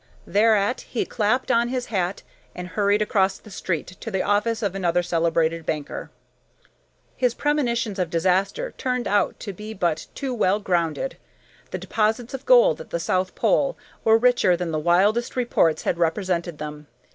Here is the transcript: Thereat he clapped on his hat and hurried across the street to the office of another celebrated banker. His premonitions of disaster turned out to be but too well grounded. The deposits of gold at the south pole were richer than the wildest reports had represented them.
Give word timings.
Thereat 0.25 0.81
he 0.81 1.05
clapped 1.05 1.51
on 1.51 1.67
his 1.67 1.85
hat 1.85 2.23
and 2.55 2.69
hurried 2.69 3.03
across 3.03 3.37
the 3.37 3.51
street 3.51 3.85
to 3.99 4.09
the 4.09 4.23
office 4.23 4.63
of 4.63 4.73
another 4.73 5.03
celebrated 5.03 5.63
banker. 5.63 6.09
His 7.15 7.35
premonitions 7.35 7.99
of 7.99 8.09
disaster 8.09 8.73
turned 8.79 9.07
out 9.07 9.39
to 9.41 9.53
be 9.53 9.75
but 9.75 10.07
too 10.15 10.33
well 10.33 10.59
grounded. 10.59 11.17
The 11.69 11.77
deposits 11.77 12.33
of 12.33 12.47
gold 12.47 12.81
at 12.81 12.89
the 12.89 12.99
south 12.99 13.35
pole 13.35 13.77
were 14.03 14.17
richer 14.17 14.57
than 14.57 14.71
the 14.71 14.79
wildest 14.79 15.35
reports 15.35 15.83
had 15.83 15.99
represented 15.99 16.57
them. 16.57 16.87